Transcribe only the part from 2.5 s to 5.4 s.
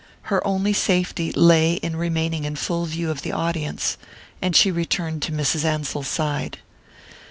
full view of the audience; and she returned to